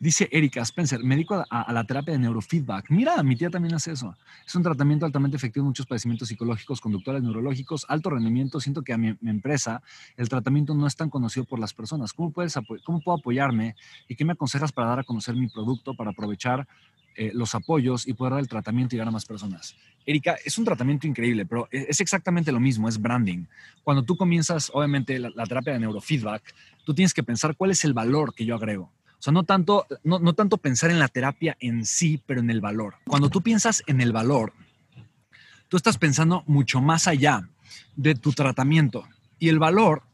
[0.00, 2.88] Dice Erika Spencer, me dedico a, la terapia de neurofeedback.
[2.88, 4.14] Mira, mi tía también hace eso.
[4.46, 8.60] Es un tratamiento altamente efectivo en muchos padecimientos psicológicos, conductuales, neurológicos, alto rendimiento.
[8.60, 9.82] Siento que a mi, empresa
[10.16, 12.12] el tratamiento no es tan conocido por las personas.
[12.12, 12.54] ¿Cómo, puedes
[12.84, 13.74] ¿Cómo puedo apoyarme
[14.06, 16.68] y qué me aconsejas para dar a conocer mi producto, para aprovechar
[17.16, 19.74] eh, los apoyos y poder dar el tratamiento y llegar a más personas?
[20.06, 23.46] Erika, es un tratamiento increíble, pero e, es exactamente lo mismo, es branding.
[23.82, 26.54] Cuando tú comienzas, obviamente, la terapia de neurofeedback,
[26.84, 29.86] tú tienes que pensar cuál es el valor que yo agrego o sea, no tanto,
[30.04, 32.96] no, no tanto pensar en la terapia en sí, pero en el valor.
[33.06, 34.52] Cuando tú piensas en el valor,
[35.68, 37.48] tú estás pensando mucho más allá
[37.96, 39.08] de tu tratamiento.
[39.40, 40.04] Y el valor,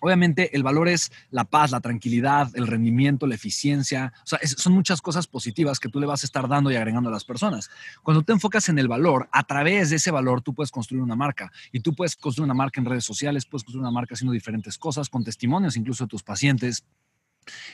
[0.00, 4.14] obviamente, el valor es la paz, la tranquilidad, el rendimiento, la eficiencia.
[4.24, 7.10] O sea, son muchas cosas positivas que tú le vas a estar dando y agregando
[7.10, 7.70] a las personas.
[8.02, 11.16] Cuando te enfocas en el valor, a través de ese valor tú puedes construir una
[11.16, 11.52] marca.
[11.70, 14.78] Y tú puedes construir una marca en redes sociales, puedes construir una marca haciendo diferentes
[14.78, 16.82] cosas, con testimonios incluso de tus pacientes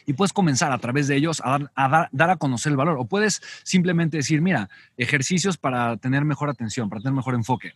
[0.06, 1.58] y puedes comenzar a través de ellos a,
[2.12, 2.96] dar, a, conocer el valor.
[2.98, 7.74] O puedes simplemente decir, mira, ejercicios para tener mejor atención, para tener mejor enfoque.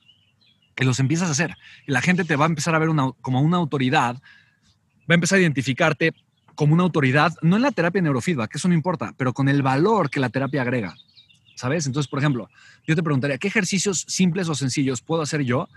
[0.75, 1.57] Que los empiezas a hacer.
[1.87, 2.89] Y la gente te va a empezar a ver
[3.21, 6.15] como una autoridad, va a empezar a identificarte
[6.55, 10.11] como una autoridad, no en la terapia neurofeedback, eso no importa, pero con el valor
[10.11, 10.95] que la terapia agrega.
[11.55, 11.87] ¿Sabes?
[11.87, 12.49] Entonces, por ejemplo,
[12.87, 15.69] yo te preguntaría, ¿qué ejercicios simples o sencillos puedo hacer yo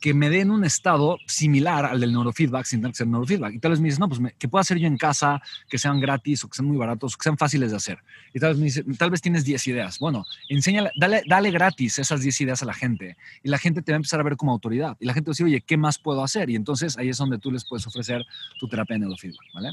[0.00, 3.54] que me den un estado similar al del neurofeedback sin tener que ser neurofeedback.
[3.54, 5.98] Y tal vez me dices, no, pues, ¿qué puedo hacer yo en casa que sean
[5.98, 7.98] gratis o que sean muy baratos, que sean fáciles de hacer?
[8.32, 9.98] Y tal vez me dice, tal vez tienes 10 ideas.
[9.98, 13.90] Bueno, enséñale, dale, dale gratis esas 10 ideas a la gente y la gente te
[13.90, 14.96] va a empezar a ver como autoridad.
[15.00, 16.48] Y la gente va a decir, oye, ¿qué más puedo hacer?
[16.48, 18.24] Y entonces ahí es donde tú les puedes ofrecer
[18.60, 19.70] tu terapia de neurofeedback, ¿vale?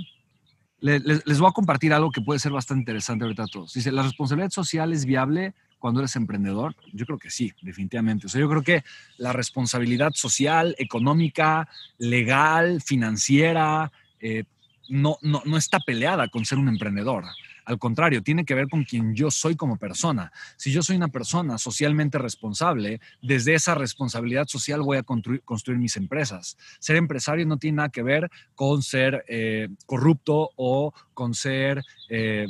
[0.79, 3.73] Les, les voy a compartir algo que puede ser bastante interesante ahorita a todos.
[3.73, 5.53] Dice, la responsabilidad social es viable
[5.85, 6.75] cuando eres emprendedor?
[6.93, 8.25] Yo creo que sí, definitivamente.
[8.25, 8.83] O sea, yo creo que
[9.19, 11.69] la responsabilidad social, económica,
[11.99, 14.45] legal, financiera, eh,
[14.89, 17.25] no, no, no está peleada con ser un emprendedor.
[17.65, 20.31] Al contrario, tiene que ver con quien yo soy como persona.
[20.57, 25.79] Si yo soy una persona socialmente responsable, desde esa responsabilidad social voy a construir, construir
[25.79, 26.57] mis empresas.
[26.79, 32.47] Ser empresario no tiene nada que ver con ser eh, corrupto o con ser eh,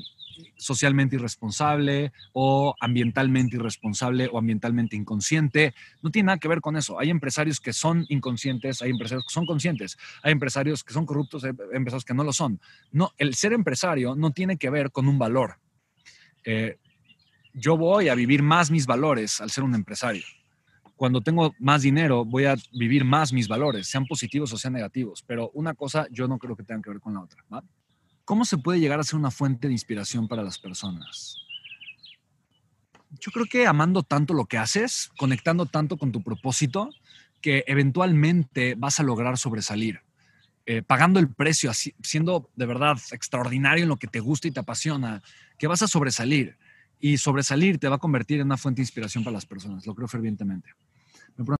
[0.57, 5.73] socialmente irresponsable o ambientalmente irresponsable o ambientalmente inconsciente.
[6.01, 6.99] No tiene nada que ver con eso.
[6.99, 11.43] Hay empresarios que son inconscientes, hay empresarios que son conscientes, hay empresarios que son corruptos,
[11.43, 12.59] hay empresarios que no lo son.
[12.91, 15.57] No, el ser empresario no tiene que ver con un valor.
[16.43, 16.77] Eh,
[17.53, 20.23] yo voy a vivir más mis valores al ser un empresario.
[20.95, 25.23] Cuando tengo más dinero, voy a vivir más mis valores, sean positivos o sean negativos.
[25.27, 27.43] Pero una cosa yo no creo que tenga que ver con la otra.
[28.25, 31.37] ¿Cómo se puede llegar a ser una fuente de inspiración para las personas?
[33.21, 36.89] Yo creo que amando tanto lo que haces, conectando tanto con tu propósito,
[37.39, 40.01] que eventualmente vas a lograr sobresalir.
[40.65, 44.59] Eh, pagando el precio, siendo de verdad extraordinario en lo que te gusta y te
[44.59, 45.21] apasiona,
[45.59, 46.57] que vas a sobresalir.
[46.99, 49.93] Y sobresalir te va a convertir en una fuente de inspiración para las personas, lo
[49.93, 50.71] creo fervientemente.